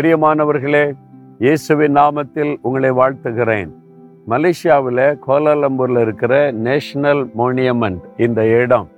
பிரியமானவர்களே 0.00 0.92
இயேசுவின் 1.38 1.96
நாமத்தில் 1.96 2.56
உங்களை 2.62 2.90
வாழ்த்துகிறேன். 2.90 3.70
மலேசியாவில் 4.28 5.02
கோலாலம்பூரில் 5.26 6.00
இருக்கிற 6.00 6.52
நேஷனல் 6.52 7.30
மோனியமெண்ட் 7.38 7.98
இந்த 8.16 8.46
இடம். 8.46 8.88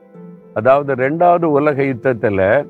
அதாவது 0.55 0.95
ரெண்டாவது 0.95 1.45
உலக 1.45 1.83
யுத்தத்தில் 1.83 2.66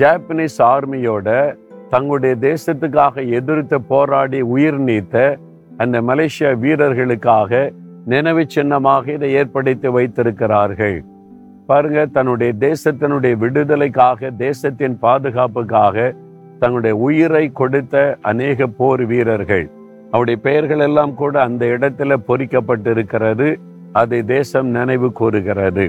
ஜாப்பனீஸ் 0.00 0.58
ஆர்மியோட 0.58 1.56
தங்களுடைய 1.88 2.36
தேசத்துக்காக 2.40 3.28
எதிர்த்து 3.38 3.80
போராடி 3.80 4.40
உயிர் 4.40 4.80
நீத்த 4.80 5.38
அந்த 5.76 6.00
மலேசியா 6.00 6.52
வீரர்களுக்காக 6.64 7.72
நினைவு 8.04 8.44
சின்னமாக 8.46 9.12
இதை 9.12 9.32
ஏற்படுத்தி 9.32 9.88
வைத்திருக்கிறார்கள். 9.88 11.04
பாருங்க 11.66 12.06
தன்னுடைய 12.06 12.52
தேசத்தினுடைய 12.58 13.36
விடுதலைக்காக 13.36 14.30
தேசத்தின் 14.30 14.98
பாதுகாப்புக்காக 14.98 16.14
தங்களுடைய 16.60 16.94
உயிரை 17.06 17.44
கொடுத்த 17.60 17.94
அநேக 18.30 18.66
போர் 18.78 19.02
வீரர்கள். 19.10 19.66
அவருடைய 20.12 20.38
பெயர்கள் 20.46 20.82
எல்லாம் 20.88 21.14
கூட 21.20 21.34
அந்த 21.48 21.64
இடத்துல 21.76 22.16
பொறிக்கப்பட்டிருக்கிறது. 22.28 23.48
அதை 24.00 24.20
தேசம் 24.34 24.68
நினைவு 24.76 25.08
கூறுகிறது. 25.20 25.86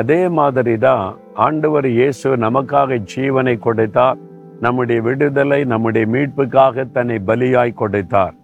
அதே 0.00 0.22
மாதிரி 0.38 0.74
தான் 0.86 1.04
ஆண்டவர் 1.46 1.88
இயேசு 1.98 2.28
நமக்காக 2.46 2.98
ஜீவனை 3.12 3.54
கொடுத்தார். 3.66 4.18
நம்முடைய 4.64 4.98
விடுதலை 5.06 5.60
நம்முடைய 5.72 6.04
மீட்புக்காக 6.14 6.84
தன்னை 6.96 7.16
பலியாய் 7.28 7.78
கொடுத்தார். 7.80 8.34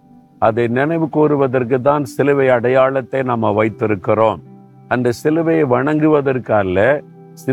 அதை 0.47 0.65
நினைவு 0.77 1.07
கூறுவதற்கு 1.15 1.77
தான் 1.89 2.03
சிலுவை 2.13 2.47
அடையாளத்தை 2.55 3.21
நம்ம 3.31 3.51
வைத்திருக்கிறோம். 3.59 4.41
அந்த 4.93 5.13
சிலுவையை 5.21 5.65
வணங்குவதற்கு 5.75 6.53
அல்ல 6.61 6.79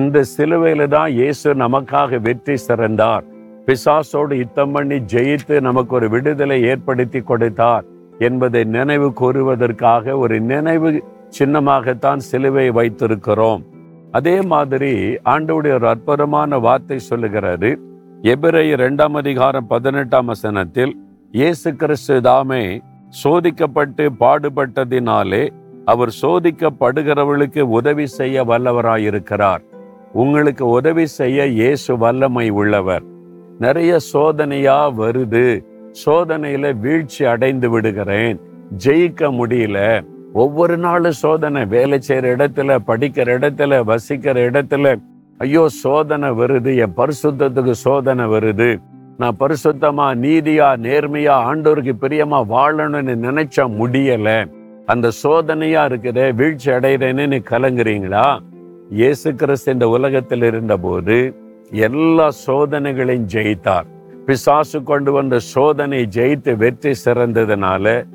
இந்த 0.01 0.25
சிலுவையில 0.37 0.89
தான் 0.95 1.11
இயேசு 1.19 1.49
நமக்காக 1.65 2.19
வெற்றி 2.27 2.57
சிறந்தார். 2.69 3.25
பிசாசோடு 3.71 4.35
யுத்தம் 4.43 4.73
பண்ணி 4.75 4.97
ஜெயித்து 5.13 5.57
நமக்கு 5.67 5.93
ஒரு 5.99 6.07
விடுதலை 6.15 6.57
ஏற்படுத்தி 6.71 7.21
கொடுத்தார் 7.31 7.85
என்பதை 8.29 8.63
நினைவு 8.77 9.09
கூறுவதற்காக 9.21 10.17
ஒரு 10.23 10.37
நினைவு 10.53 10.91
சின்னமாகத்தான் 11.37 12.21
சிலுவை 12.29 12.65
வைத்திருக்கிறோம். 12.79 13.63
அதே 14.19 14.35
மாதிரி 14.53 14.93
ஆண்டவுடைய 15.33 15.75
ஒரு 15.79 15.87
அற்புதமான 15.93 16.59
வார்த்தை 16.65 16.99
சொல்லுகிறது 17.11 17.71
எபிரை 18.33 18.65
இரண்டாம் 18.75 19.19
அதிகாரம் 19.21 19.69
பதினெட்டாம் 19.73 20.29
வசனத்தில் 20.33 20.95
இயேசு 21.41 21.71
கிறிஸ்து 21.83 22.17
தாமே 22.29 22.65
சோதிக்கப்பட்டு 23.23 24.07
பாடுபட்டதினாலே 24.23 25.45
அவர் 25.93 26.13
சோதிக்கப்படுகிறவர்களுக்கு 26.23 27.63
உதவி 27.79 28.07
செய்ய 28.19 28.45
வல்லவராயிருக்கிறார். 28.51 29.63
உங்களுக்கு 30.25 30.67
உதவி 30.79 31.07
செய்ய 31.21 31.47
இயேசு 31.61 31.93
வல்லமை 32.05 32.49
உள்ளவர். 32.63 33.07
நிறைய 33.61 33.97
சோதனையா 34.13 34.77
வருது. 34.99 35.65
சோதனையில 36.07 36.79
வீழ்ச்சி 36.79 37.25
அடைந்து 37.25 37.71
விடுகிறேன். 37.71 38.41
ஜெயிக்க 38.85 39.31
முடியல. 39.31 40.05
ஒவ்வொரு 40.33 40.77
நாளும் 40.77 41.13
சோதனை. 41.13 41.65
வேலை 41.65 41.99
செய்யற 42.09 42.29
இடத்துல 42.37 42.79
படிக்கிற 42.87 43.29
இடத்துல 43.39 43.85
வசிக்கிற 43.85 44.51
இடத்துல 44.51 45.01
ஐயோ 45.39 45.69
சோதனை 45.69 46.31
வருது. 46.31 46.77
என் 46.77 46.95
பரிசுத்தத்துக்கு 46.97 47.71
சோதனை 47.71 48.25
வருது. 48.25 48.83
நான் 49.17 49.37
பரிசுத்தமா 49.41 50.07
நீதியா 50.25 50.69
நேர்மையா 50.87 51.37
ஆண்டோருக்கு 51.51 51.93
பிரியமா 52.01 52.41
வாழணும்னு 52.55 53.17
நினைச்சா 53.27 53.67
முடியல. 53.81 54.51
அந்த 54.87 55.09
சோதனையா 55.23 55.83
இருக்குதே 55.91 56.35
வீழ்ச்சி 56.35 56.71
அடைகிறேன்னு 56.71 57.27
நீ 57.27 57.37
கலங்குறீங்களா? 57.37 58.39
இயேசு 58.91 59.35
கிறிஸ்து 59.35 59.73
இந்த 59.73 59.89
உலகத்தில் 59.89 60.43
இருந்தபோது 60.43 61.40
எல்லா 61.73 62.31
சோதனைகளையும் 62.47 63.27
ஜெயித்தார். 63.33 63.85
பிசாசு 64.27 64.83
கொண்டு 64.83 65.13
வந்த 65.13 65.39
சோதனை 65.39 66.09
ஜெயித்து 66.15 66.57
வெற்றி 66.57 66.93
சிறந்ததுனால 67.05 68.07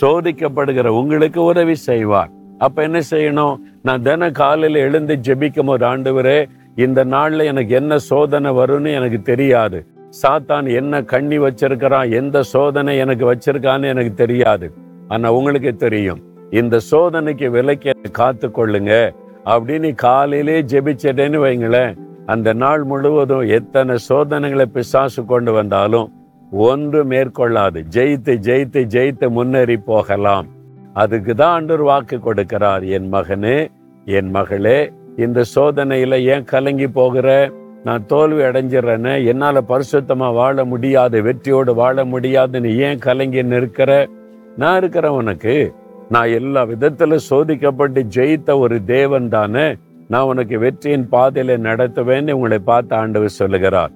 சோதிக்கப்படுகிற 0.00 0.86
உங்களுக்கு 0.86 1.42
உதவி 1.42 1.74
செய்வார். 1.74 2.30
அப்ப 2.58 2.82
என்ன 2.82 3.00
செய்யணும்? 3.10 3.56
நான் 3.82 4.02
தின 4.02 4.30
காலையில 4.30 4.78
எழுந்து 4.78 5.14
ஜெபிக்கும் 5.16 5.66
ஒரு 5.66 5.86
ஆண்டவரே 5.86 6.46
இந்த 6.74 7.04
நாள்ல 7.04 7.44
எனக்கு 7.44 7.74
என்ன 7.74 7.98
சோதனை 7.98 8.50
வரும்னு 8.50 8.92
எனக்கு 8.92 9.22
தெரியாது. 9.22 9.86
சாத்தான் 10.22 10.74
என்ன 10.74 11.02
கண்ணி 11.02 11.38
வச்சிருக்கிறான் 11.38 12.10
எந்த 12.10 12.42
சோதனை 12.42 12.98
எனக்கு 12.98 13.32
வச்சிருக்கான்னு 13.32 13.84
எனக்கு 13.84 14.14
தெரியாது. 14.14 14.72
ஆனா 15.08 15.32
உங்களுக்கு 15.32 15.76
தெரியும் 15.76 16.22
இந்த 16.50 16.80
சோதனைக்கு 16.90 17.50
விலைக்கு 17.50 17.92
காத்து 18.12 18.48
கொள்ளுங்க 18.48 19.14
அப்படின்னு 19.44 19.94
காலையிலே 19.94 20.62
ஜெபிச்சிட்டேன்னு 20.62 21.38
வைங்களேன். 21.46 22.03
அந்த 22.26 22.52
நாள் 22.52 22.84
முழுவதும் 22.84 23.48
எத்தனை 23.48 23.98
சோதனைகளை 23.98 24.66
பிசாசு 24.66 25.24
கொண்டு 25.24 25.52
வந்தாலும் 25.52 26.12
ஒன்று 26.50 27.04
மேற்கொள்ளாது. 27.04 27.84
ஜெயித்து 27.90 28.34
ஜெயித்து 28.46 28.80
ஜெயித்து 28.94 29.28
முன்னேறி 29.28 29.76
போகலாம். 29.76 30.46
அதுக்கு 30.94 31.34
தான் 31.34 31.52
ஆண்டவர் 31.52 31.82
வாக்கு 31.82 32.16
கொடுக்கிறார். 32.16 32.84
என் 32.88 33.12
மகனே 33.12 33.68
என் 34.04 34.30
மகளே 34.30 34.92
இந்த 35.16 35.44
சோதனையில 35.54 36.22
ஏன் 36.22 36.44
கலங்கி 36.44 36.88
போகிற? 36.88 37.52
நான் 37.84 38.06
தோல்வி 38.06 38.42
அடைஞ்சிடறேன்னு 38.42 39.26
என்னால 39.26 39.62
பரிசுத்தமா 39.68 40.32
வாழ 40.34 40.64
முடியாது. 40.64 41.22
வெற்றியோடு 41.22 41.74
வாழ 41.74 42.04
முடியாதுன்னு 42.04 42.76
ஏன் 42.76 42.98
கலங்கி 42.98 43.42
நிற்கிற? 43.42 44.08
நான் 44.56 44.76
இருக்கிறேன் 44.76 45.10
உனக்கு 45.10 45.74
நான் 46.10 46.28
எல்லா 46.28 46.62
விதத்துல 46.64 47.18
சோதிக்கப்பட்டு 47.30 48.06
ஜெயித்த 48.14 48.58
ஒரு 48.58 48.84
தேவன் 48.84 49.28
தானே. 49.28 49.74
நான் 50.08 50.28
உனக்கு 50.30 50.58
வெற்றியின் 50.58 51.06
பாதையில 51.12 51.56
நடத்துவேன்னு 51.66 52.36
உங்களை 52.38 52.58
பார்த்து 52.58 52.94
ஆண்டவர் 52.96 53.38
சொல்லுகிறார். 53.40 53.92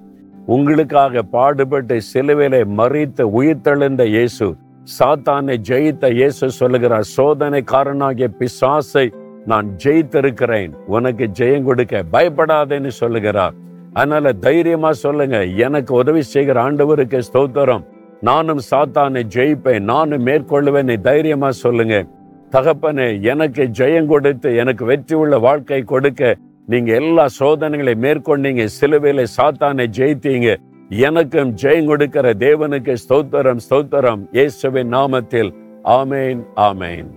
உங்களுக்காக 0.55 1.21
பாடுபட்டு 1.35 1.97
சிலுவையில 2.13 2.63
மறித்து 2.79 3.23
உயிர்த்தெழுந்த 3.39 4.03
இயேசு 4.15 4.47
சாத்தானை 4.97 5.55
ஜெயித்த 5.69 6.05
இயேசு 6.19 6.45
சொல்லுகிறார் 6.51 7.07
சோதனை 7.15 7.61
காரணாகிய 7.63 8.29
பிசாசை 8.39 9.05
நான் 9.45 9.67
ஜெயித்திருக்கிறேன் 9.83 10.71
உனக்கு 10.95 11.25
ஜெயம் 11.39 11.67
கொடுக்க 11.67 12.03
பயப்படாதேன்னு 12.13 12.91
சொல்லுகிறார். 13.01 13.55
அதனால 13.93 14.33
தைரியமா 14.33 14.91
சொல்லுங்க 15.03 15.37
எனக்கு 15.65 15.91
உதவி 15.93 16.21
செய்கிற 16.21 16.57
ஆண்டவருக்கு 16.63 17.19
ஸ்தோத்திரம். 17.29 17.85
நானும் 18.21 18.61
சாத்தானை 18.71 19.21
ஜெயிப்பேன் 19.35 19.87
நானும் 19.93 20.25
மேற்கொள்ளுவேன் 20.25 21.01
தைரியமா 21.01 21.49
சொல்லுங்க. 21.63 21.97
தகப்பனே 22.53 23.07
எனக்கு 23.31 23.63
ஜெயம் 23.79 24.09
கொடுத்து 24.11 24.49
எனக்கு 24.55 24.83
வெற்றி 24.85 25.15
உள்ள 25.15 25.37
வாழ்க்கை 25.47 25.81
கொடுக்க 25.83 26.35
நீங்க 26.71 26.89
எல்லா 27.01 27.25
சோதனைகளை 27.39 27.93
மேற்கொண்டீங்க 28.05 28.63
சிலுவையில 28.79 29.25
சாத்தானை 29.37 29.85
ஜெயித்தீங்க. 29.97 30.49
எனக்கும் 31.07 31.51
ஜெயம் 31.61 31.89
கொடுக்கிற 31.91 32.33
தேவனுக்கு 32.45 32.93
ஸ்தோத்திரம் 33.03 33.63
ஸ்தோத்திரம். 33.65 34.21
இயேசுவின் 34.31 34.93
நாமத்தில். 34.93 35.51
ஆமேன் 35.99 36.41
ஆமேன். 36.67 37.09